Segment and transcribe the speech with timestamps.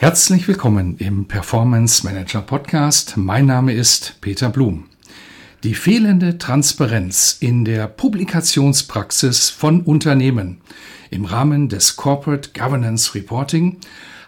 [0.00, 3.16] Herzlich willkommen im Performance Manager Podcast.
[3.16, 4.84] Mein Name ist Peter Blum.
[5.64, 10.60] Die fehlende Transparenz in der Publikationspraxis von Unternehmen
[11.10, 13.78] im Rahmen des Corporate Governance Reporting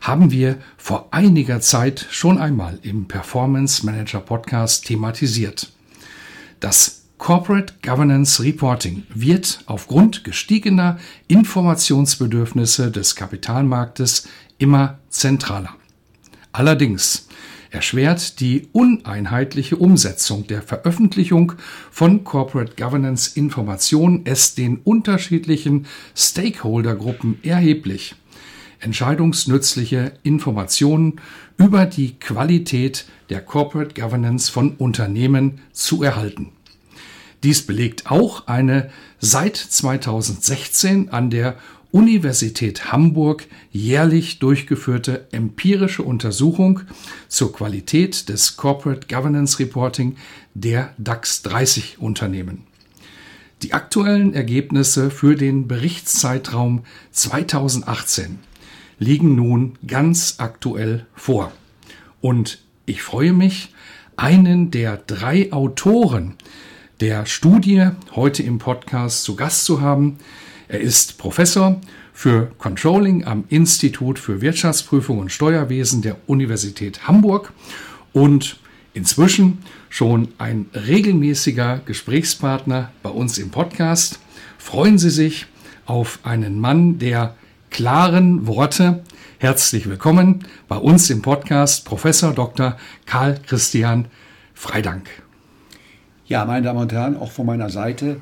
[0.00, 5.70] haben wir vor einiger Zeit schon einmal im Performance Manager Podcast thematisiert.
[6.58, 14.26] Das Corporate Governance Reporting wird aufgrund gestiegener Informationsbedürfnisse des Kapitalmarktes
[14.60, 15.74] immer zentraler.
[16.52, 17.26] Allerdings
[17.70, 21.52] erschwert die uneinheitliche Umsetzung der Veröffentlichung
[21.90, 28.16] von Corporate Governance Informationen es den unterschiedlichen Stakeholdergruppen erheblich,
[28.80, 31.20] entscheidungsnützliche Informationen
[31.58, 36.50] über die Qualität der Corporate Governance von Unternehmen zu erhalten.
[37.42, 41.56] Dies belegt auch eine seit 2016 an der
[41.92, 46.80] Universität Hamburg jährlich durchgeführte empirische Untersuchung
[47.28, 50.16] zur Qualität des Corporate Governance Reporting
[50.54, 52.66] der DAX 30 Unternehmen.
[53.62, 58.38] Die aktuellen Ergebnisse für den Berichtszeitraum 2018
[58.98, 61.52] liegen nun ganz aktuell vor.
[62.20, 63.74] Und ich freue mich,
[64.16, 66.36] einen der drei Autoren
[67.00, 70.18] der Studie heute im Podcast zu Gast zu haben,
[70.70, 71.80] er ist Professor
[72.12, 77.52] für Controlling am Institut für Wirtschaftsprüfung und Steuerwesen der Universität Hamburg
[78.12, 78.56] und
[78.94, 84.20] inzwischen schon ein regelmäßiger Gesprächspartner bei uns im Podcast.
[84.58, 85.46] Freuen Sie sich
[85.86, 87.34] auf einen Mann der
[87.70, 89.02] klaren Worte.
[89.38, 92.76] Herzlich willkommen bei uns im Podcast Professor Dr.
[93.06, 94.06] Karl Christian
[94.54, 95.08] Freidank.
[96.26, 98.18] Ja, meine Damen und Herren, auch von meiner Seite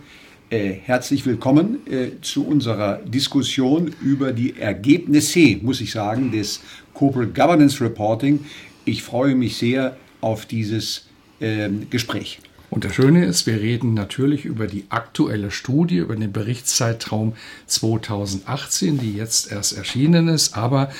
[0.50, 6.60] äh, herzlich willkommen äh, zu unserer Diskussion über die Ergebnisse, muss ich sagen, des
[6.94, 8.44] Corporate Governance Reporting.
[8.84, 11.06] Ich freue mich sehr auf dieses
[11.41, 12.41] äh, Gespräch.
[12.70, 17.34] Und das Schöne ist, wir reden natürlich über die aktuelle Studie, über den Berichtszeitraum
[17.66, 20.91] 2018, die jetzt erst erschienen ist, aber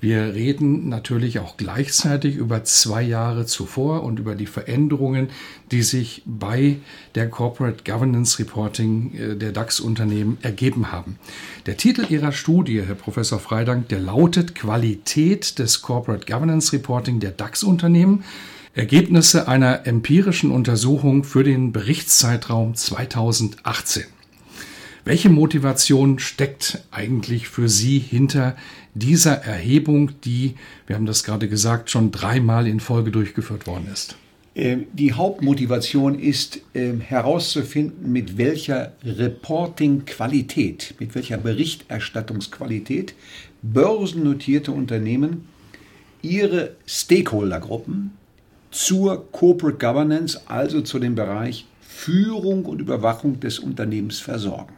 [0.00, 5.28] wir reden natürlich auch gleichzeitig über zwei Jahre zuvor und über die Veränderungen,
[5.72, 6.76] die sich bei
[7.16, 11.18] der Corporate Governance Reporting äh, der DAX-Unternehmen ergeben haben.
[11.66, 17.32] Der Titel Ihrer Studie, Herr Professor Freidank, der lautet Qualität des Corporate Governance Reporting der
[17.32, 18.24] DAX-Unternehmen.
[18.74, 24.04] Ergebnisse einer empirischen Untersuchung für den Berichtszeitraum 2018.
[25.04, 28.56] Welche Motivation steckt eigentlich für Sie hinter
[28.98, 30.54] dieser Erhebung, die,
[30.86, 34.16] wir haben das gerade gesagt, schon dreimal in Folge durchgeführt worden ist?
[34.54, 43.14] Ähm, die Hauptmotivation ist ähm, herauszufinden, mit welcher Reporting-Qualität, mit welcher Berichterstattungsqualität
[43.62, 45.46] börsennotierte Unternehmen
[46.22, 48.12] ihre Stakeholdergruppen
[48.70, 54.74] zur Corporate Governance, also zu dem Bereich Führung und Überwachung des Unternehmens versorgen.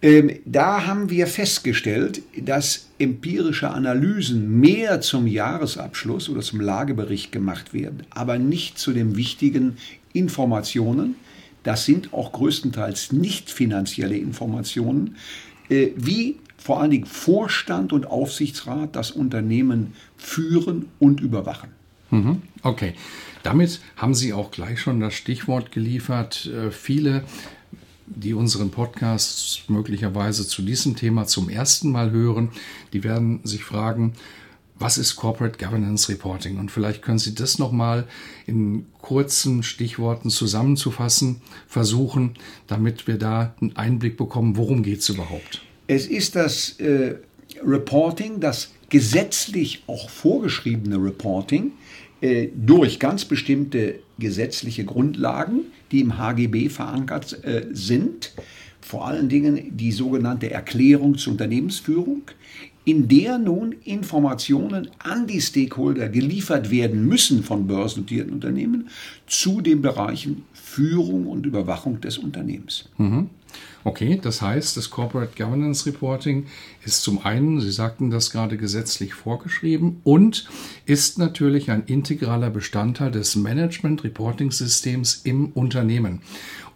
[0.00, 7.74] Ähm, da haben wir festgestellt, dass empirische Analysen mehr zum Jahresabschluss oder zum Lagebericht gemacht
[7.74, 9.76] werden, aber nicht zu den wichtigen
[10.12, 11.16] Informationen.
[11.64, 15.16] Das sind auch größtenteils nicht finanzielle Informationen,
[15.68, 21.70] äh, wie vor allen Dingen Vorstand und Aufsichtsrat das Unternehmen führen und überwachen.
[22.10, 22.42] Mhm.
[22.62, 22.94] Okay,
[23.42, 26.46] damit haben Sie auch gleich schon das Stichwort geliefert.
[26.46, 27.24] Äh, viele
[28.14, 32.50] die unseren Podcast möglicherweise zu diesem Thema zum ersten Mal hören,
[32.92, 34.14] die werden sich fragen,
[34.78, 36.58] was ist Corporate Governance Reporting?
[36.58, 38.06] Und vielleicht können Sie das nochmal
[38.46, 42.34] in kurzen Stichworten zusammenzufassen, versuchen,
[42.66, 45.62] damit wir da einen Einblick bekommen, worum geht es überhaupt?
[45.88, 47.16] Es ist das äh,
[47.64, 51.72] Reporting, das gesetzlich auch vorgeschriebene Reporting
[52.20, 58.32] äh, durch ganz bestimmte gesetzliche Grundlagen, die im HGB verankert äh, sind.
[58.80, 62.22] Vor allen Dingen die sogenannte Erklärung zur Unternehmensführung,
[62.84, 68.88] in der nun Informationen an die Stakeholder geliefert werden müssen von börsennotierten Unternehmen
[69.26, 70.44] zu den Bereichen
[70.78, 72.88] Führung und Überwachung des Unternehmens.
[72.98, 73.30] Mhm.
[73.82, 76.46] Okay, das heißt, das Corporate Governance Reporting
[76.84, 80.48] ist zum einen, Sie sagten das gerade gesetzlich vorgeschrieben und
[80.86, 86.20] ist natürlich ein integraler Bestandteil des Management Reporting Systems im Unternehmen.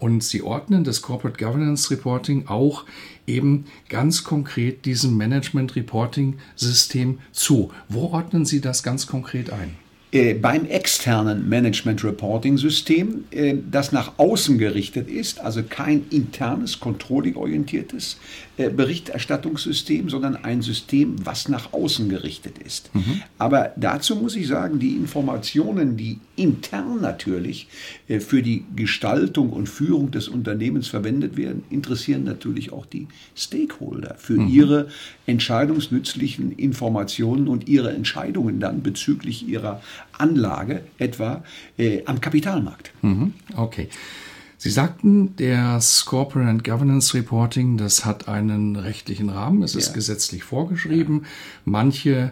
[0.01, 2.87] Und Sie ordnen das Corporate Governance Reporting auch
[3.29, 7.71] eben ganz konkret diesem Management Reporting System zu.
[7.89, 9.77] Wo ordnen Sie das ganz konkret ein?
[10.15, 16.81] Äh, beim externen Management Reporting System, äh, das nach außen gerichtet ist, also kein internes,
[16.81, 18.19] controlling-orientiertes
[18.59, 22.95] äh, Berichterstattungssystem, sondern ein System, was nach außen gerichtet ist.
[22.95, 23.23] Mhm.
[23.39, 27.69] Aber dazu muss ich sagen, die Informationen, die intern natürlich
[28.21, 34.35] für die Gestaltung und Führung des Unternehmens verwendet werden, interessieren natürlich auch die Stakeholder für
[34.35, 34.49] mhm.
[34.49, 34.89] ihre
[35.27, 39.81] entscheidungsnützlichen Informationen und ihre Entscheidungen dann bezüglich ihrer
[40.13, 41.45] Anlage, etwa
[41.79, 42.93] äh, am Kapitalmarkt.
[43.03, 43.35] Mhm.
[43.57, 43.89] Okay.
[44.59, 49.95] Sie sagten, das Corporate Governance Reporting, das hat einen rechtlichen Rahmen, es ist ja.
[49.95, 51.27] gesetzlich vorgeschrieben.
[51.65, 52.31] Manche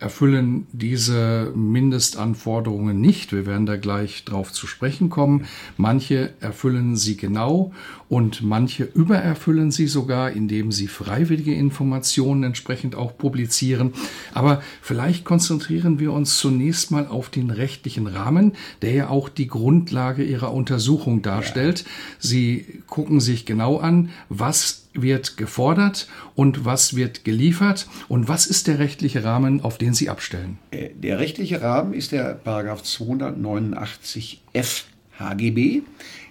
[0.00, 3.32] erfüllen diese Mindestanforderungen nicht.
[3.32, 5.46] Wir werden da gleich drauf zu sprechen kommen.
[5.76, 7.72] Manche erfüllen sie genau
[8.08, 13.92] und manche übererfüllen sie sogar, indem sie freiwillige Informationen entsprechend auch publizieren.
[14.32, 18.52] Aber vielleicht konzentrieren wir uns zunächst mal auf den rechtlichen Rahmen,
[18.82, 21.84] der ja auch die Grundlage ihrer Untersuchung darstellt.
[22.18, 28.66] Sie gucken sich genau an, was wird gefordert und was wird geliefert und was ist
[28.66, 30.58] der rechtliche Rahmen, auf den Sie abstellen?
[30.70, 34.86] Äh, der rechtliche Rahmen ist der Paragraph 289 F
[35.18, 35.82] HGB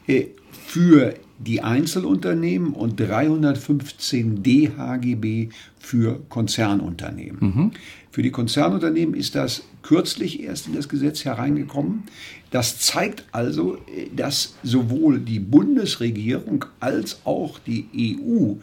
[0.07, 0.25] äh,
[0.65, 5.49] für die Einzelunternehmen und 315 DHGB
[5.79, 7.37] für Konzernunternehmen.
[7.39, 7.71] Mhm.
[8.11, 12.03] Für die Konzernunternehmen ist das kürzlich erst in das Gesetz hereingekommen.
[12.51, 13.77] Das zeigt also,
[14.13, 18.55] dass sowohl die Bundesregierung als auch die EU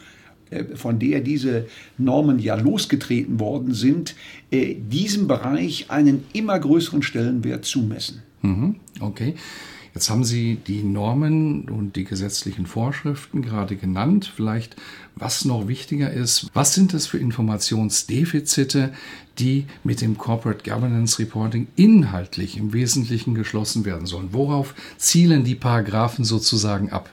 [0.51, 1.65] äh, von der diese
[1.97, 4.15] Normen ja losgetreten worden sind,
[4.51, 8.21] äh, diesem Bereich einen immer größeren Stellenwert zumessen.
[8.43, 8.75] Mhm.
[8.99, 9.33] Okay.
[9.95, 14.29] Jetzt haben Sie die Normen und die gesetzlichen Vorschriften gerade genannt.
[14.35, 14.75] Vielleicht,
[15.15, 18.93] was noch wichtiger ist, was sind das für Informationsdefizite,
[19.39, 24.29] die mit dem Corporate Governance Reporting inhaltlich im Wesentlichen geschlossen werden sollen?
[24.31, 27.09] Worauf zielen die Paragraphen sozusagen ab?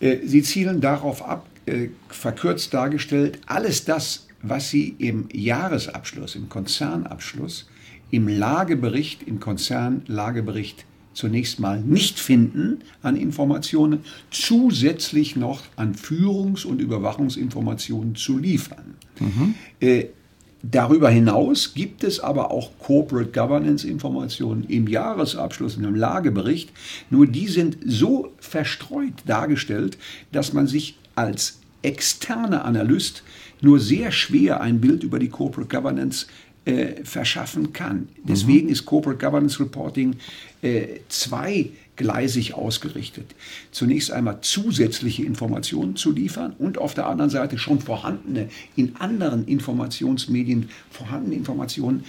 [0.00, 6.48] Äh, sie zielen darauf ab, äh, verkürzt dargestellt, alles das, was Sie im Jahresabschluss, im
[6.48, 7.68] Konzernabschluss,
[8.10, 10.84] im Lagebericht, im Konzernlagebericht
[11.16, 18.94] zunächst mal nicht finden an Informationen, zusätzlich noch an Führungs- und Überwachungsinformationen zu liefern.
[19.18, 19.54] Mhm.
[19.80, 20.06] Äh,
[20.62, 26.72] Darüber hinaus gibt es aber auch Corporate Governance Informationen im Jahresabschluss und im Lagebericht.
[27.08, 29.96] Nur die sind so verstreut dargestellt,
[30.32, 33.22] dass man sich als externer Analyst
[33.60, 36.26] nur sehr schwer ein Bild über die Corporate Governance
[36.66, 38.08] äh, verschaffen kann.
[38.24, 38.72] Deswegen mhm.
[38.72, 40.16] ist Corporate Governance Reporting
[40.62, 43.34] äh, zweigleisig ausgerichtet.
[43.70, 49.46] Zunächst einmal zusätzliche Informationen zu liefern und auf der anderen Seite schon vorhandene, in anderen
[49.46, 52.04] Informationsmedien vorhandene Informationen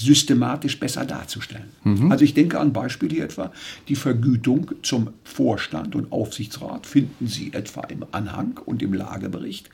[0.00, 1.68] systematisch besser darzustellen.
[1.84, 2.10] Mhm.
[2.10, 3.52] Also ich denke an Beispiele hier etwa,
[3.88, 9.68] die Vergütung zum Vorstand und Aufsichtsrat finden Sie etwa im Anhang und im Lagebericht.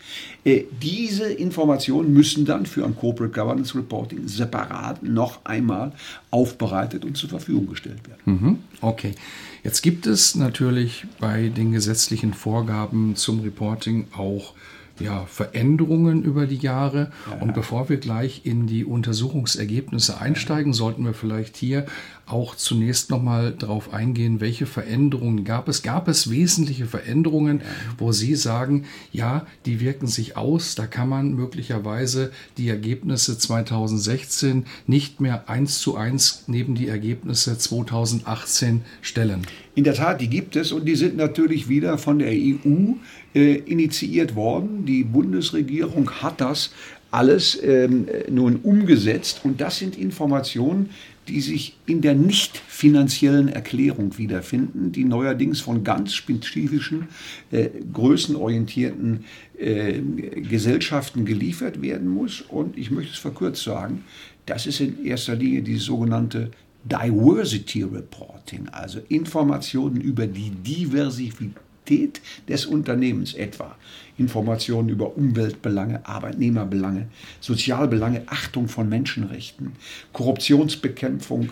[0.45, 5.93] Äh, diese Informationen müssen dann für ein Corporate Governance Reporting separat noch einmal
[6.31, 8.21] aufbereitet und zur Verfügung gestellt werden.
[8.25, 8.59] Mhm.
[8.81, 9.15] Okay.
[9.63, 14.55] Jetzt gibt es natürlich bei den gesetzlichen Vorgaben zum Reporting auch
[15.01, 17.11] ja, Veränderungen über die Jahre.
[17.31, 17.43] Ja.
[17.43, 21.87] Und bevor wir gleich in die Untersuchungsergebnisse einsteigen, sollten wir vielleicht hier
[22.27, 25.83] auch zunächst nochmal darauf eingehen, welche Veränderungen gab es.
[25.83, 27.61] Gab es wesentliche Veränderungen,
[27.99, 34.67] wo Sie sagen, ja, die wirken sich aus, da kann man möglicherweise die Ergebnisse 2016
[34.89, 39.47] nicht mehr eins zu eins neben die Ergebnisse 2018 stellen?
[39.77, 42.95] In der Tat, die gibt es und die sind natürlich wieder von der EU
[43.37, 44.87] initiiert worden.
[44.87, 46.73] Die Bundesregierung hat das
[47.11, 50.91] alles ähm, nun umgesetzt und das sind Informationen,
[51.29, 57.09] die sich in der nicht finanziellen Erklärung wiederfinden, die neuerdings von ganz spezifischen,
[57.51, 59.25] äh, größenorientierten
[59.59, 60.01] äh,
[60.49, 62.43] Gesellschaften geliefert werden muss.
[62.43, 64.05] Und ich möchte es verkürzt sagen,
[64.47, 66.51] das ist in erster Linie die sogenannte
[66.85, 71.51] Diversity Reporting, also Informationen über die Diversität
[71.87, 73.77] Qualität des Unternehmens etwa.
[74.19, 77.09] Informationen über Umweltbelange, Arbeitnehmerbelange,
[77.41, 79.73] Sozialbelange, Achtung von Menschenrechten,
[80.13, 81.51] Korruptionsbekämpfung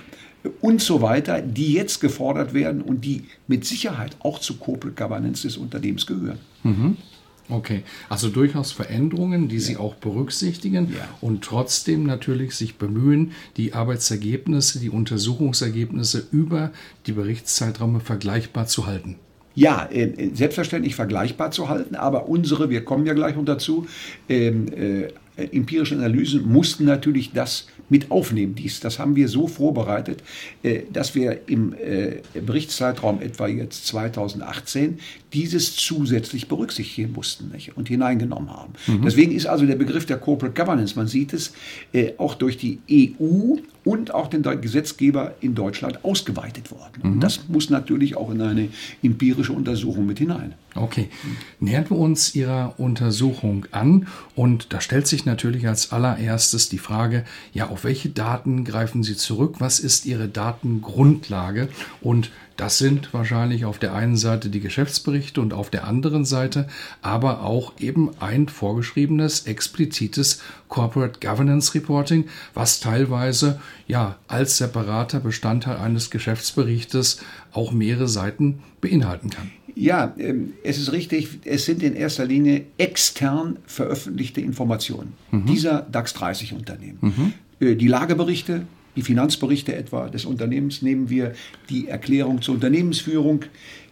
[0.61, 5.43] und so weiter, die jetzt gefordert werden und die mit Sicherheit auch zur Corporate Governance
[5.43, 6.39] des Unternehmens gehören.
[6.63, 6.97] Mhm.
[7.51, 9.61] Okay, also durchaus Veränderungen, die ja.
[9.61, 11.07] Sie auch berücksichtigen ja.
[11.21, 16.73] und trotzdem natürlich sich bemühen, die Arbeitsergebnisse, die Untersuchungsergebnisse über
[17.07, 19.19] die Berichtszeiträume vergleichbar zu halten.
[19.55, 23.87] Ja, äh, selbstverständlich vergleichbar zu halten, aber unsere, wir kommen ja gleich noch dazu,
[24.29, 28.55] ähm, äh, empirische Analysen mussten natürlich das mit aufnehmen.
[28.55, 30.23] Dies, das haben wir so vorbereitet,
[30.63, 34.99] äh, dass wir im äh, Berichtszeitraum etwa jetzt 2018
[35.35, 37.77] dieses zusätzlich berücksichtigen mussten nicht?
[37.77, 38.73] und hineingenommen haben.
[38.87, 39.03] Mhm.
[39.03, 41.53] Deswegen ist also der Begriff der Corporate Governance, man sieht es,
[41.93, 47.01] äh, auch durch die EU und auch den Gesetzgeber in Deutschland ausgeweitet worden.
[47.03, 47.13] Mhm.
[47.13, 48.69] Und das muss natürlich auch in eine
[49.03, 50.55] empirische Untersuchung mit hinein.
[50.75, 51.09] Okay,
[51.61, 57.25] nähern wir uns Ihrer Untersuchung an und da stellt sich natürlich als allererstes die Frage,
[57.53, 59.57] ja, auf welche Daten greifen Sie zurück?
[59.59, 61.69] Was ist Ihre Datengrundlage?
[62.01, 66.69] Und das sind wahrscheinlich auf der einen Seite die Geschäftsberichte und auf der anderen Seite
[67.03, 75.79] aber auch eben ein vorgeschriebenes, explizites Corporate Governance Reporting, was teilweise ja als separater Bestandteil
[75.79, 77.21] eines Geschäftsberichtes
[77.53, 79.51] auch mehrere Seiten beinhalten kann.
[79.75, 81.41] Ja, ähm, es ist richtig.
[81.45, 85.47] Es sind in erster Linie extern veröffentlichte Informationen mhm.
[85.47, 86.99] dieser DAX 30 Unternehmen.
[87.01, 87.33] Mhm.
[87.59, 91.33] Äh, die Lageberichte, die Finanzberichte etwa des Unternehmens nehmen wir,
[91.69, 93.45] die Erklärung zur Unternehmensführung.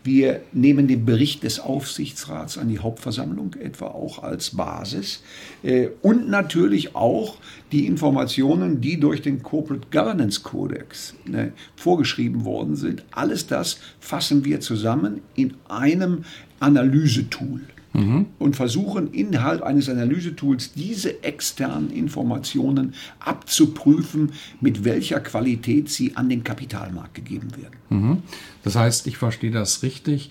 [0.04, 5.22] Wir nehmen den Bericht des Aufsichtsrats an die Hauptversammlung etwa auch als Basis
[5.62, 7.36] äh, und natürlich auch
[7.70, 13.04] die Informationen, die durch den Corporate Governance Codex ne, vorgeschrieben worden sind.
[13.12, 16.24] Alles das fassen wir zusammen in einem
[16.58, 17.60] Analysetool
[17.92, 18.26] mhm.
[18.38, 26.44] und versuchen innerhalb eines Analysetools diese externen Informationen abzuprüfen, mit welcher Qualität sie an den
[26.44, 27.76] Kapitalmarkt gegeben werden.
[27.90, 28.22] Mhm.
[28.62, 30.30] Das heißt, ich verstehe das richtig.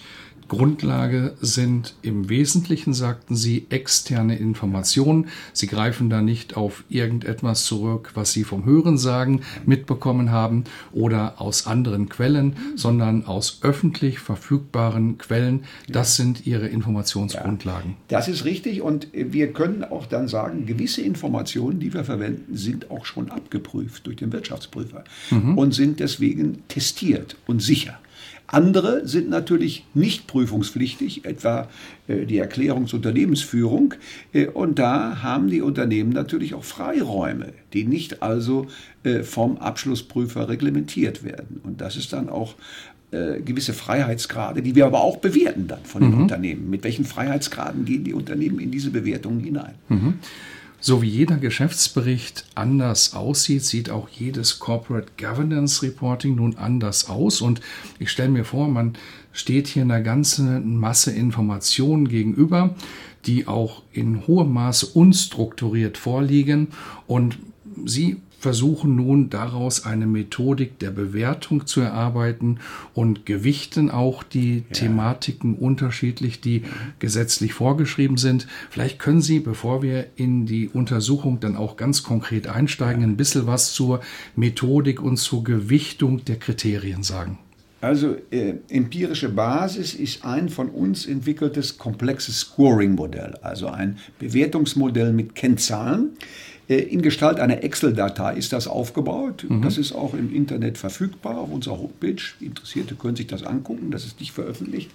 [0.52, 5.30] Grundlage sind im Wesentlichen, sagten Sie, externe Informationen.
[5.54, 11.68] Sie greifen da nicht auf irgendetwas zurück, was Sie vom Hörensagen mitbekommen haben oder aus
[11.68, 15.64] anderen Quellen, sondern aus öffentlich verfügbaren Quellen.
[15.88, 17.92] Das sind Ihre Informationsgrundlagen.
[17.92, 22.58] Ja, das ist richtig und wir können auch dann sagen, gewisse Informationen, die wir verwenden,
[22.58, 25.58] sind auch schon abgeprüft durch den Wirtschaftsprüfer mhm.
[25.58, 27.98] und sind deswegen testiert und sicher.
[28.52, 31.70] Andere sind natürlich nicht prüfungspflichtig, etwa
[32.08, 33.94] äh, die Erklärung zur Unternehmensführung.
[34.34, 38.68] Äh, und da haben die Unternehmen natürlich auch Freiräume, die nicht also
[39.04, 41.62] äh, vom Abschlussprüfer reglementiert werden.
[41.64, 42.56] Und das ist dann auch
[43.12, 46.22] gewisse Freiheitsgrade, die wir aber auch bewerten dann von den mhm.
[46.22, 46.70] Unternehmen.
[46.70, 49.74] Mit welchen Freiheitsgraden gehen die Unternehmen in diese Bewertungen hinein?
[49.90, 50.14] Mhm.
[50.84, 57.40] So wie jeder Geschäftsbericht anders aussieht, sieht auch jedes Corporate Governance Reporting nun anders aus.
[57.40, 57.62] Und
[58.00, 58.94] ich stelle mir vor, man
[59.32, 62.74] steht hier einer ganzen Masse Informationen gegenüber,
[63.28, 66.70] die auch in hohem Maße unstrukturiert vorliegen.
[67.06, 67.38] Und
[67.86, 72.60] Sie versuchen nun daraus eine Methodik der Bewertung zu erarbeiten
[72.96, 74.64] und gewichten auch die ja.
[74.74, 76.64] Thematiken unterschiedlich, die
[76.98, 78.48] gesetzlich vorgeschrieben sind.
[78.72, 83.46] Vielleicht können Sie, bevor wir in die Untersuchung dann auch ganz konkret einsteigen, ein bisschen
[83.46, 84.02] was zur
[84.36, 87.38] Methodik und zur Gewichtung der Kriterien sagen.
[87.80, 95.34] Also äh, empirische Basis ist ein von uns entwickeltes komplexes Scoring-Modell, also ein Bewertungsmodell mit
[95.34, 96.12] Kennzahlen.
[96.72, 99.46] Äh, in Gestalt einer Excel-Datei ist das aufgebaut.
[99.48, 99.62] Mhm.
[99.62, 102.22] Das ist auch im Internet verfügbar auf unserer Homepage.
[102.40, 104.90] Interessierte können sich das angucken, das ist nicht veröffentlicht.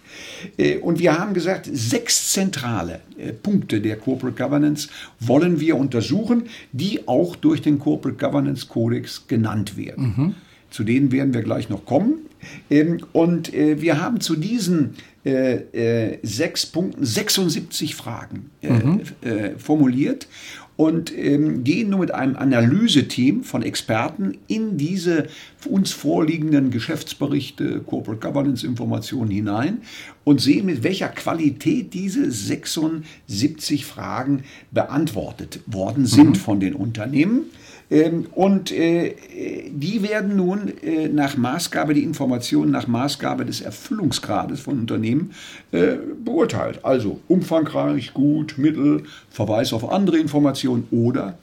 [0.57, 4.89] Äh, und wir haben gesagt, sechs zentrale äh, Punkte der Corporate Governance
[5.21, 10.15] wollen wir untersuchen, die auch durch den Corporate Governance Codex genannt werden.
[10.17, 10.35] Mhm.
[10.71, 12.21] Zu denen werden wir gleich noch kommen.
[12.71, 14.95] Ähm, und wir haben zu diesen
[16.23, 19.01] sechs Punkten 76 Fragen mhm.
[19.59, 20.29] formuliert
[20.77, 25.29] und ähm, gehen nun mit einem Analyseteam von Experten in diese
[25.69, 29.79] uns vorliegenden Geschäftsberichte, Corporate Governance Informationen hinein
[30.25, 36.35] und sehen, mit welcher Qualität diese 76 Fragen beantwortet worden sind mhm.
[36.37, 37.47] von den Unternehmen.
[37.91, 39.15] Ähm, und äh,
[39.71, 45.33] die werden nun äh, nach Maßgabe, die Informationen nach Maßgabe des Erfüllungsgrades von Unternehmen
[45.73, 46.85] äh, beurteilt.
[46.85, 51.39] Also umfangreich, gut, mittel, Verweis auf andere Informationen oder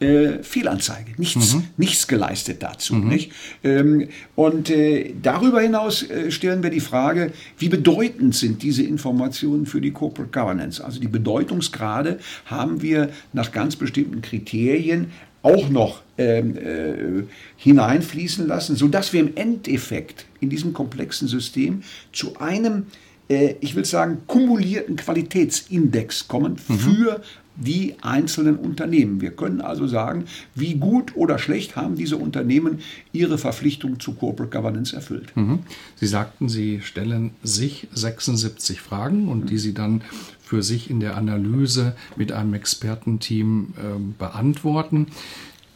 [0.00, 1.64] äh, Fehlanzeige, nichts, mhm.
[1.76, 2.94] nichts geleistet dazu.
[2.94, 3.08] Mhm.
[3.08, 3.32] Nicht?
[3.64, 9.66] Ähm, und äh, darüber hinaus äh, stellen wir die Frage, wie bedeutend sind diese Informationen
[9.66, 10.82] für die Corporate Governance?
[10.82, 15.08] Also die Bedeutungsgrade haben wir nach ganz bestimmten Kriterien
[15.48, 17.24] auch noch ähm, äh,
[17.56, 22.86] hineinfließen lassen, sodass wir im Endeffekt in diesem komplexen System zu einem,
[23.28, 26.78] äh, ich will sagen, kumulierten Qualitätsindex kommen mhm.
[26.78, 27.22] für
[27.58, 29.20] die einzelnen Unternehmen.
[29.20, 32.78] Wir können also sagen, wie gut oder schlecht haben diese Unternehmen
[33.12, 35.36] ihre Verpflichtung zu Corporate Governance erfüllt.
[35.36, 35.60] Mhm.
[35.96, 40.02] Sie sagten, Sie stellen sich 76 Fragen und die Sie dann
[40.48, 45.08] für sich in der Analyse mit einem Expertenteam äh, beantworten.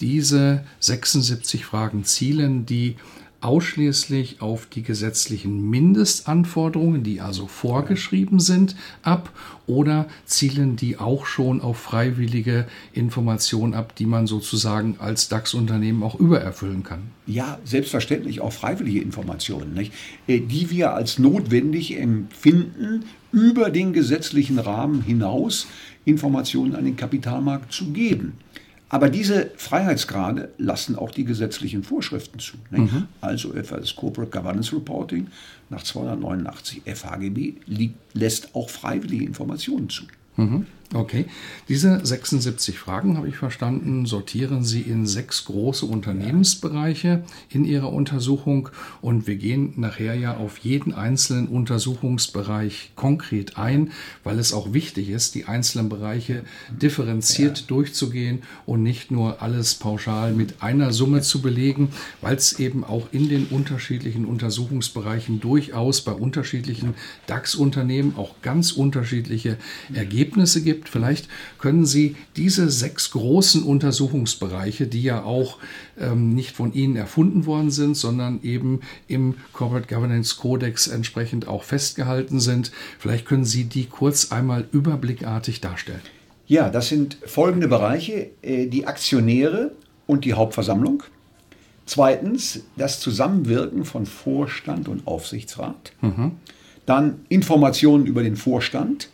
[0.00, 2.96] Diese 76 Fragen zielen die
[3.42, 9.30] ausschließlich auf die gesetzlichen Mindestanforderungen, die also vorgeschrieben sind, ab
[9.66, 16.18] oder zielen die auch schon auf freiwillige Informationen ab, die man sozusagen als DAX-Unternehmen auch
[16.18, 17.10] übererfüllen kann?
[17.26, 19.92] Ja, selbstverständlich auch freiwillige Informationen, nicht?
[20.28, 25.66] Äh, die wir als notwendig empfinden, über den gesetzlichen Rahmen hinaus
[26.04, 28.34] Informationen an den Kapitalmarkt zu geben.
[28.88, 32.58] Aber diese Freiheitsgrade lassen auch die gesetzlichen Vorschriften zu.
[32.70, 33.06] Mhm.
[33.22, 35.28] Also etwa das Corporate Governance Reporting
[35.70, 40.04] nach 289 FHGB liegt, lässt auch freiwillige Informationen zu.
[40.36, 40.66] Mhm.
[40.94, 41.24] Okay.
[41.68, 48.68] Diese 76 Fragen, habe ich verstanden, sortieren Sie in sechs große Unternehmensbereiche in Ihrer Untersuchung
[49.00, 55.08] und wir gehen nachher ja auf jeden einzelnen Untersuchungsbereich konkret ein, weil es auch wichtig
[55.08, 57.66] ist, die einzelnen Bereiche differenziert ja.
[57.68, 61.88] durchzugehen und nicht nur alles pauschal mit einer Summe zu belegen,
[62.20, 66.94] weil es eben auch in den unterschiedlichen Untersuchungsbereichen durchaus bei unterschiedlichen
[67.26, 69.56] DAX-Unternehmen auch ganz unterschiedliche
[69.94, 70.88] Ergebnisse gibt gibt.
[70.88, 75.58] Vielleicht können Sie diese sechs großen Untersuchungsbereiche, die ja auch
[75.98, 81.62] ähm, nicht von Ihnen erfunden worden sind, sondern eben im Corporate Governance Codex entsprechend auch
[81.62, 86.02] festgehalten sind, vielleicht können Sie die kurz einmal überblickartig darstellen.
[86.46, 88.30] Ja, das sind folgende Bereiche.
[88.42, 89.72] Äh, die Aktionäre
[90.06, 91.04] und die Hauptversammlung.
[91.86, 95.92] Zweitens das Zusammenwirken von Vorstand und Aufsichtsrat.
[96.00, 96.32] Mhm.
[96.86, 99.08] Dann Informationen über den Vorstand.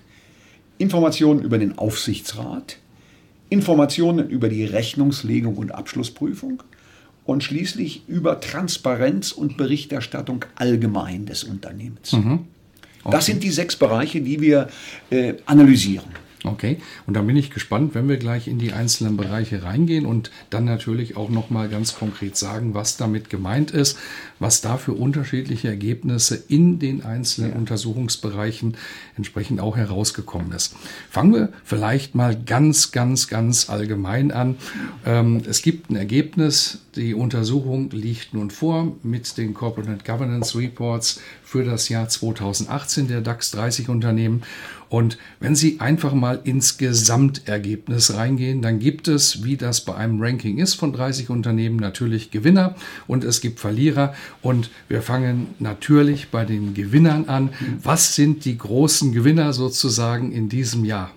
[0.79, 2.79] Informationen über den Aufsichtsrat,
[3.51, 6.63] Informationen über die Rechnungslegung und Abschlussprüfung
[7.25, 12.13] und schließlich über Transparenz und Berichterstattung allgemein des Unternehmens.
[12.13, 12.47] Mhm.
[13.05, 13.17] Okay.
[13.17, 14.69] Das sind die sechs Bereiche, die wir
[15.11, 16.07] äh, analysieren.
[16.45, 20.31] Okay, und dann bin ich gespannt, wenn wir gleich in die einzelnen Bereiche reingehen und
[20.51, 23.99] dann natürlich auch nochmal ganz konkret sagen, was damit gemeint ist,
[24.39, 27.57] was da für unterschiedliche Ergebnisse in den einzelnen ja.
[27.57, 28.77] Untersuchungsbereichen
[29.17, 30.77] entsprechend auch herausgekommen ist.
[31.11, 34.57] Fangen wir vielleicht mal ganz, ganz, ganz allgemein an.
[35.05, 41.21] Ähm, es gibt ein Ergebnis, die Untersuchung liegt nun vor mit den Corporate Governance Reports
[41.43, 44.43] für das Jahr 2018 der DAX 30 Unternehmen.
[44.89, 50.21] Und wenn Sie einfach mal ins Gesamtergebnis reingehen, dann gibt es, wie das bei einem
[50.21, 52.75] Ranking ist von 30 Unternehmen, natürlich Gewinner
[53.07, 54.15] und es gibt Verlierer.
[54.41, 57.51] Und wir fangen natürlich bei den Gewinnern an.
[57.83, 61.11] Was sind die großen Gewinner sozusagen in diesem Jahr?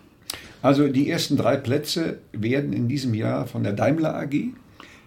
[0.62, 4.50] Also die ersten drei Plätze werden in diesem Jahr von der Daimler AG,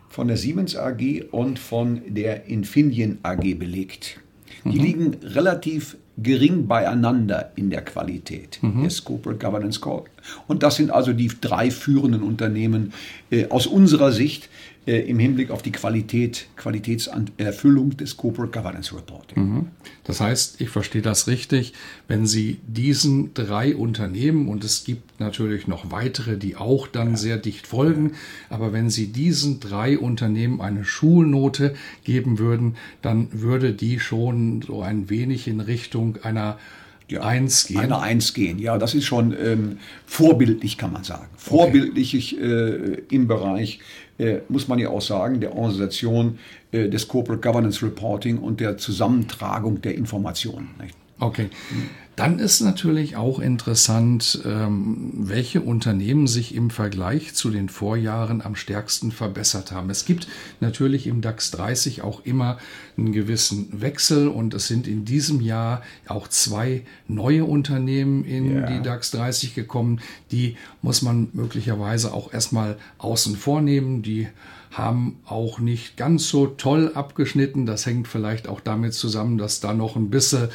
[0.08, 4.20] von der Siemens AG und von der Infineon AG belegt.
[4.64, 4.84] Die mhm.
[4.84, 8.84] liegen relativ gering beieinander in der Qualität mhm.
[8.84, 10.10] des Corporate Governance Code.
[10.46, 12.92] Und das sind also die drei führenden Unternehmen
[13.30, 14.48] äh, aus unserer Sicht,
[14.86, 19.42] äh, im Hinblick auf die Qualität, Qualitätserfüllung des Corporate Governance Reporting.
[19.42, 19.66] Mhm.
[20.04, 21.72] Das heißt, ich verstehe das richtig,
[22.08, 27.16] wenn Sie diesen drei Unternehmen, und es gibt natürlich noch weitere, die auch dann ja.
[27.16, 28.12] sehr dicht folgen,
[28.50, 34.82] aber wenn Sie diesen drei Unternehmen eine Schulnote geben würden, dann würde die schon so
[34.82, 36.58] ein wenig in Richtung einer
[37.08, 37.78] ja, Eins gehen.
[37.78, 41.26] Eine Eins gehen, ja, das ist schon ähm, vorbildlich, kann man sagen.
[41.36, 42.42] Vorbildlich okay.
[42.42, 43.80] äh, im Bereich
[44.18, 46.38] äh, muss man ja auch sagen, der Organisation
[46.72, 50.70] äh, des Corporate Governance Reporting und der Zusammentragung der Informationen.
[50.80, 50.94] Nicht?
[51.18, 51.48] Okay.
[52.16, 58.54] Dann ist natürlich auch interessant, ähm, welche Unternehmen sich im Vergleich zu den Vorjahren am
[58.54, 59.90] stärksten verbessert haben.
[59.90, 60.28] Es gibt
[60.60, 62.58] natürlich im DAX 30 auch immer
[62.96, 68.66] einen gewissen Wechsel und es sind in diesem Jahr auch zwei neue Unternehmen in ja.
[68.66, 70.00] die DAX 30 gekommen.
[70.30, 74.02] Die muss man möglicherweise auch erstmal außen vornehmen.
[74.02, 74.28] Die
[74.70, 77.66] haben auch nicht ganz so toll abgeschnitten.
[77.66, 80.48] Das hängt vielleicht auch damit zusammen, dass da noch ein bisschen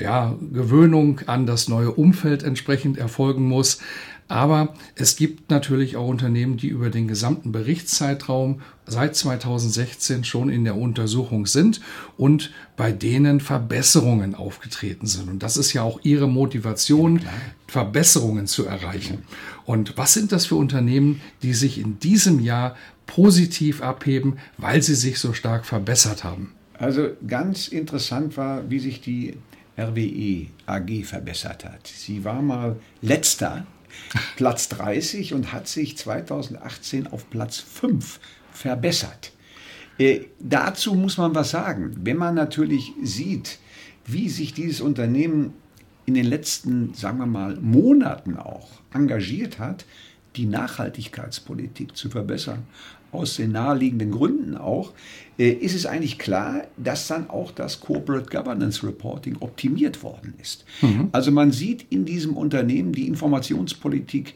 [0.00, 3.78] ja, Gewöhnung an das neue Umfeld entsprechend erfolgen muss.
[4.26, 10.64] Aber es gibt natürlich auch Unternehmen, die über den gesamten Berichtszeitraum seit 2016 schon in
[10.64, 11.82] der Untersuchung sind
[12.16, 15.28] und bei denen Verbesserungen aufgetreten sind.
[15.28, 17.30] Und das ist ja auch ihre Motivation, ja,
[17.66, 19.24] Verbesserungen zu erreichen.
[19.66, 22.76] Und was sind das für Unternehmen, die sich in diesem Jahr
[23.06, 26.52] positiv abheben, weil sie sich so stark verbessert haben?
[26.78, 29.34] Also ganz interessant war, wie sich die
[29.76, 31.86] RWE AG verbessert hat.
[31.86, 33.66] Sie war mal letzter
[34.36, 38.20] Platz 30 und hat sich 2018 auf Platz 5
[38.52, 39.32] verbessert.
[39.98, 41.94] Äh, dazu muss man was sagen.
[42.02, 43.58] Wenn man natürlich sieht,
[44.06, 45.54] wie sich dieses Unternehmen
[46.06, 49.86] in den letzten, sagen wir mal, Monaten auch engagiert hat,
[50.36, 52.64] die Nachhaltigkeitspolitik zu verbessern,
[53.12, 54.92] aus den naheliegenden Gründen auch,
[55.38, 60.64] äh, ist es eigentlich klar, dass dann auch das Corporate Governance Reporting optimiert worden ist.
[60.82, 61.08] Mhm.
[61.12, 64.34] Also man sieht in diesem Unternehmen, die Informationspolitik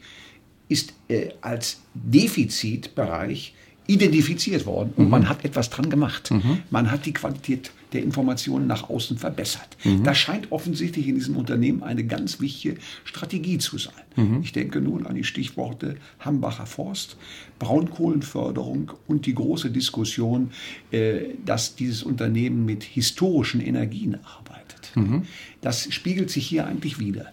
[0.69, 3.53] ist äh, als Defizitbereich
[3.89, 5.09] identifiziert worden und mhm.
[5.09, 6.29] man hat etwas dran gemacht.
[6.29, 6.59] Mhm.
[6.69, 9.77] Man hat die Qualität der Informationen nach außen verbessert.
[9.83, 10.03] Mhm.
[10.03, 13.95] Das scheint offensichtlich in diesem Unternehmen eine ganz wichtige Strategie zu sein.
[14.15, 14.41] Mhm.
[14.43, 17.17] Ich denke nun an die Stichworte Hambacher Forst,
[17.57, 20.51] Braunkohlenförderung und die große Diskussion,
[20.91, 24.91] äh, dass dieses Unternehmen mit historischen Energien arbeitet.
[24.93, 25.23] Mhm.
[25.61, 27.31] Das spiegelt sich hier eigentlich wieder.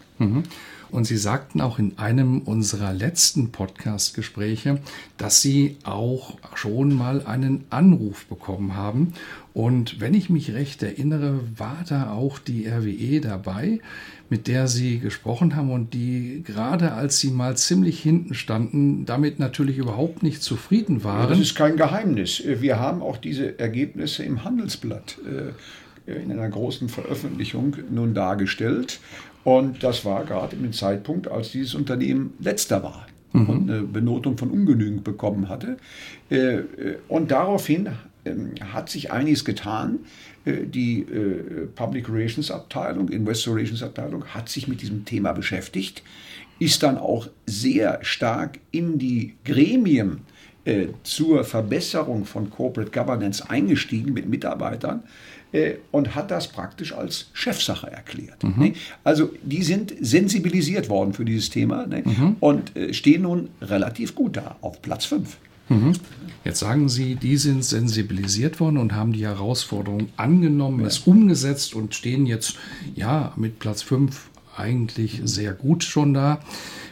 [0.91, 4.81] Und Sie sagten auch in einem unserer letzten Podcast-Gespräche,
[5.17, 9.13] dass Sie auch schon mal einen Anruf bekommen haben.
[9.53, 13.81] Und wenn ich mich recht erinnere, war da auch die RWE dabei,
[14.29, 19.39] mit der Sie gesprochen haben und die gerade als Sie mal ziemlich hinten standen, damit
[19.39, 21.29] natürlich überhaupt nicht zufrieden waren.
[21.29, 22.43] Das ist kein Geheimnis.
[22.45, 25.53] Wir haben auch diese Ergebnisse im Handelsblatt äh,
[26.07, 29.01] in einer großen Veröffentlichung nun dargestellt.
[29.47, 33.49] Und das war gerade im Zeitpunkt, als dieses Unternehmen letzter war mhm.
[33.49, 35.77] und eine Benotung von ungenügend bekommen hatte.
[36.33, 36.65] Äh, äh,
[37.07, 37.91] und daraufhin
[38.25, 40.01] ähm, hat sich einiges getan.
[40.45, 41.07] Äh, die
[41.77, 46.03] Public Relations Abteilung, Investor Relations Abteilung hat sich mit diesem Thema beschäftigt,
[46.59, 50.23] ist dann auch sehr stark in die Gremien
[51.05, 55.05] zur Verbesserung von Corporate Governance eingestiegen mit Mitarbeitern
[55.93, 58.43] und hat das praktisch als Chefsache erklärt.
[58.43, 58.75] Mhm.
[59.05, 62.37] Also die sind sensibilisiert worden für dieses Thema mhm.
[62.41, 65.37] und äh, stehen nun relativ gut da auf Platz 5.
[65.69, 65.93] Mhm.
[66.45, 70.87] Jetzt sagen Sie, die sind sensibilisiert worden und haben die Herausforderung angenommen, ja.
[70.87, 72.57] es umgesetzt und stehen jetzt
[72.95, 76.41] ja mit Platz 5 eigentlich sehr gut schon da.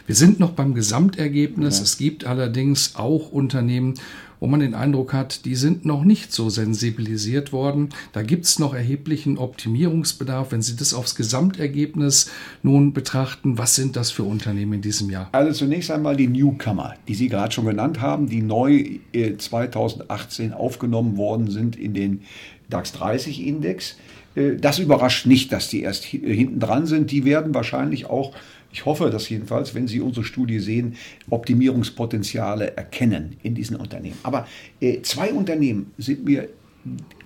[0.05, 1.77] Wir sind noch beim Gesamtergebnis.
[1.77, 1.83] Ja.
[1.83, 3.95] Es gibt allerdings auch Unternehmen,
[4.39, 7.89] wo man den Eindruck hat, die sind noch nicht so sensibilisiert worden.
[8.13, 10.51] Da gibt es noch erheblichen Optimierungsbedarf.
[10.51, 12.31] Wenn Sie das aufs Gesamtergebnis
[12.63, 15.29] nun betrachten, was sind das für Unternehmen in diesem Jahr?
[15.31, 18.99] Also zunächst einmal die Newcomer, die Sie gerade schon genannt haben, die neu
[19.37, 22.21] 2018 äh, aufgenommen worden sind in den
[22.69, 23.95] DAX 30 Index.
[24.35, 27.11] Äh, das überrascht nicht, dass die erst hinten dran sind.
[27.11, 28.33] Die werden wahrscheinlich auch
[28.75, 30.97] ich hoffe dass jedenfalls, wenn Sie unsere Studie sehen,
[31.29, 34.17] Optimierungspotenziale erkennen in diesen Unternehmen.
[34.23, 34.47] Aber
[34.81, 36.49] äh, zwei Unternehmen sind mir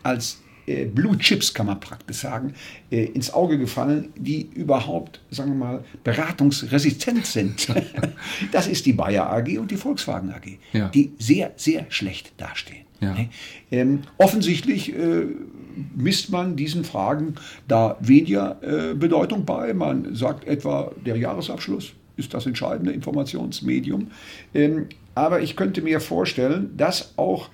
[0.04, 2.54] als äh, Blue Chips, kann man praktisch sagen,
[2.92, 7.68] äh, ins Auge gefallen, die überhaupt, sagen wir mal, beratungsresistent sind.
[8.52, 10.90] das ist die Bayer AG und die Volkswagen AG, ja.
[10.90, 12.86] die sehr, sehr schlecht dastehen.
[13.02, 13.16] Ja.
[13.72, 15.26] Ähm, offensichtlich äh,
[15.96, 17.36] misst man diesen Fragen
[17.68, 19.74] da weniger äh, Bedeutung bei.
[19.74, 24.12] Man sagt etwa, der Jahresabschluss ist das entscheidende Informationsmedium.
[24.54, 27.50] Ähm, aber ich könnte mir vorstellen, dass auch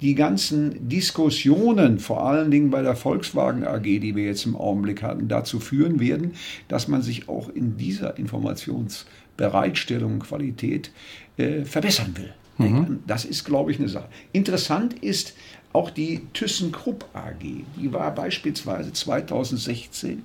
[0.00, 5.02] die ganzen Diskussionen, vor allen Dingen bei der Volkswagen AG, die wir jetzt im Augenblick
[5.02, 6.32] hatten, dazu führen werden,
[6.68, 10.90] dass man sich auch in dieser Informationsbereitstellung Qualität
[11.36, 12.32] äh, verbessern will.
[12.56, 13.00] Mhm.
[13.06, 14.08] Das ist, glaube ich, eine Sache.
[14.32, 15.34] Interessant ist
[15.72, 17.40] auch die ThyssenKrupp AG.
[17.40, 20.24] Die war beispielsweise 2016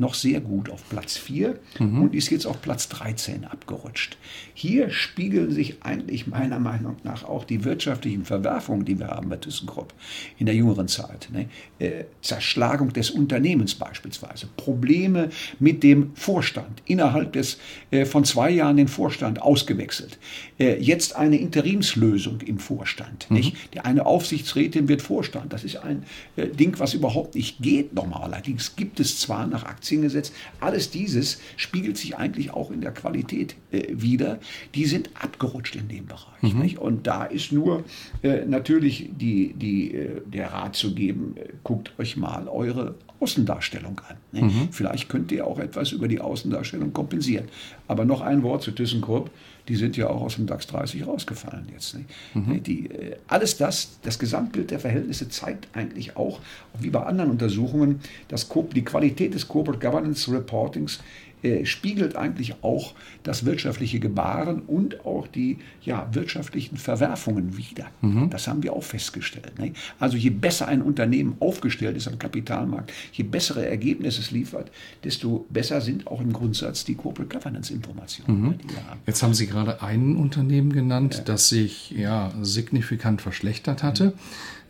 [0.00, 2.02] noch sehr gut auf Platz 4 mhm.
[2.02, 4.16] und ist jetzt auf Platz 13 abgerutscht.
[4.54, 9.36] Hier spiegeln sich eigentlich meiner Meinung nach auch die wirtschaftlichen Verwerfungen, die wir haben bei
[9.36, 9.92] ThyssenKrupp
[10.38, 11.28] in der jüngeren Zeit.
[11.32, 11.48] Ne?
[11.78, 17.58] Äh, Zerschlagung des Unternehmens beispielsweise, Probleme mit dem Vorstand, innerhalb des
[17.90, 20.18] äh, von zwei Jahren den Vorstand ausgewechselt.
[20.58, 23.30] Äh, jetzt eine Interimslösung im Vorstand.
[23.30, 23.36] Mhm.
[23.36, 23.56] Nicht?
[23.74, 25.52] Die eine Aufsichtsrätin wird Vorstand.
[25.52, 26.04] Das ist ein
[26.36, 28.32] äh, Ding, was überhaupt nicht geht normal.
[28.32, 30.34] Allerdings gibt es zwar nach Aktien gesetzt.
[30.60, 34.38] Alles dieses spiegelt sich eigentlich auch in der Qualität äh, wieder.
[34.74, 36.74] Die sind abgerutscht in dem Bereich.
[36.74, 36.78] Mhm.
[36.78, 37.84] Und da ist nur
[38.22, 44.00] äh, natürlich die, die, äh, der Rat zu geben, äh, guckt euch mal eure Außendarstellung
[44.08, 44.16] an.
[44.32, 44.42] Ne?
[44.42, 44.68] Mhm.
[44.72, 47.48] Vielleicht könnt ihr auch etwas über die Außendarstellung kompensieren.
[47.86, 49.30] Aber noch ein Wort zu ThyssenKrupp.
[49.68, 51.94] Die sind ja auch aus dem DAX 30 rausgefallen jetzt.
[51.94, 52.04] Ne?
[52.34, 52.62] Mhm.
[52.62, 56.40] Die, äh, alles das, das Gesamtbild der Verhältnisse zeigt eigentlich auch,
[56.78, 61.00] wie bei anderen Untersuchungen, dass die Qualität des Corporate Governance Reportings
[61.42, 67.86] äh, spiegelt eigentlich auch das wirtschaftliche Gebaren und auch die ja, wirtschaftlichen Verwerfungen wider.
[68.02, 68.30] Mhm.
[68.30, 69.58] Das haben wir auch festgestellt.
[69.58, 69.72] Ne?
[69.98, 74.70] Also je besser ein Unternehmen aufgestellt ist am Kapitalmarkt, je bessere Ergebnisse es liefert,
[75.04, 78.40] desto besser sind auch im Grundsatz die Corporate Governance Informationen.
[78.40, 78.46] Mhm.
[78.88, 79.00] Haben.
[79.06, 81.22] Jetzt haben Sie gerade ein Unternehmen genannt, ja.
[81.24, 84.14] das sich ja signifikant verschlechtert hatte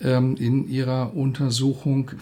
[0.01, 0.07] mhm.
[0.07, 2.13] ähm, in Ihrer Untersuchung.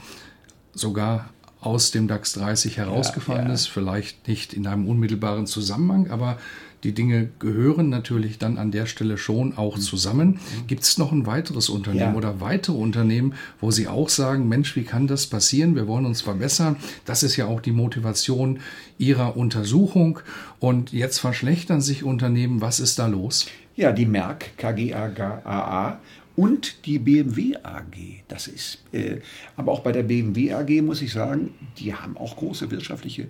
[0.74, 1.30] Sogar
[1.68, 3.54] aus dem DAX 30 herausgefallen ja, ja.
[3.54, 6.38] ist, vielleicht nicht in einem unmittelbaren Zusammenhang, aber
[6.82, 9.80] die Dinge gehören natürlich dann an der Stelle schon auch mhm.
[9.80, 10.28] zusammen.
[10.28, 10.66] Mhm.
[10.66, 12.14] Gibt es noch ein weiteres Unternehmen ja.
[12.14, 15.74] oder weitere Unternehmen, wo Sie auch sagen, Mensch, wie kann das passieren?
[15.74, 16.76] Wir wollen uns verbessern.
[17.04, 18.60] Das ist ja auch die Motivation
[18.96, 20.20] Ihrer Untersuchung.
[20.58, 22.62] Und jetzt verschlechtern sich Unternehmen.
[22.62, 23.48] Was ist da los?
[23.76, 25.98] Ja, die Merck KGAA
[26.38, 28.22] und die BMW AG.
[28.28, 29.16] Das ist, äh,
[29.56, 33.26] aber auch bei der BMW AG muss ich sagen, die haben auch große wirtschaftliche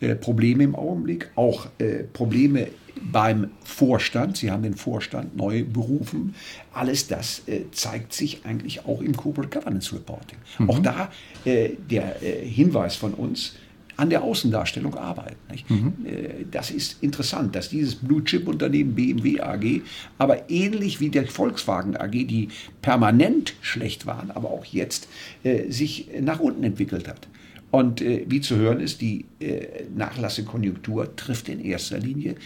[0.00, 2.66] äh, Probleme im Augenblick, auch äh, Probleme
[3.00, 4.38] beim Vorstand.
[4.38, 6.34] Sie haben den Vorstand neu berufen.
[6.72, 10.38] Alles das äh, zeigt sich eigentlich auch im Corporate Governance Reporting.
[10.58, 10.70] Mhm.
[10.70, 11.12] Auch da
[11.44, 13.54] äh, der äh, Hinweis von uns,
[13.98, 15.36] an der Außendarstellung arbeiten.
[15.68, 15.92] Mhm.
[16.06, 19.82] Äh, das ist interessant, dass dieses Blue-Chip-Unternehmen BMW AG,
[20.18, 22.48] aber ähnlich wie der Volkswagen AG, die
[22.80, 25.08] permanent schlecht waren, aber auch jetzt
[25.42, 27.26] äh, sich nach unten entwickelt hat.
[27.70, 32.36] Und äh, wie zu hören ist, die äh, nachlassende Konjunktur trifft in erster Linie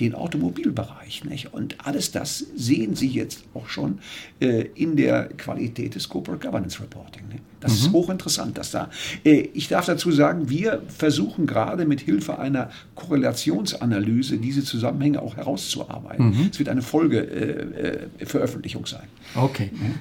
[0.00, 1.24] den Automobilbereich.
[1.24, 1.54] Nicht?
[1.54, 4.00] Und alles das sehen Sie jetzt auch schon
[4.40, 7.28] äh, in der Qualität des Corporate Governance Reporting.
[7.28, 7.44] Nicht?
[7.60, 7.78] Das mhm.
[7.78, 8.90] ist hochinteressant, dass da.
[9.24, 15.36] Äh, ich darf dazu sagen, wir versuchen gerade mit Hilfe einer Korrelationsanalyse diese Zusammenhänge auch
[15.36, 16.30] herauszuarbeiten.
[16.30, 16.48] Mhm.
[16.50, 19.06] Es wird eine Folgeveröffentlichung äh, sein.
[19.36, 19.70] Okay.
[19.72, 20.00] Mhm.